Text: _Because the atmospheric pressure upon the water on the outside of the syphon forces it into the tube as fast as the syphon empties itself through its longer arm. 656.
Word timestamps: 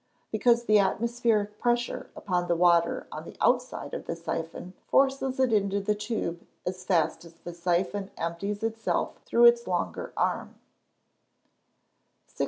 _Because 0.31 0.63
the 0.63 0.79
atmospheric 0.79 1.59
pressure 1.59 2.09
upon 2.15 2.47
the 2.47 2.55
water 2.55 3.05
on 3.11 3.23
the 3.23 3.37
outside 3.39 3.93
of 3.93 4.07
the 4.07 4.15
syphon 4.15 4.73
forces 4.87 5.39
it 5.39 5.53
into 5.53 5.79
the 5.79 5.93
tube 5.93 6.43
as 6.65 6.83
fast 6.83 7.23
as 7.23 7.35
the 7.35 7.53
syphon 7.53 8.09
empties 8.17 8.63
itself 8.63 9.19
through 9.25 9.45
its 9.45 9.67
longer 9.67 10.11
arm. 10.17 10.55
656. 12.25 12.39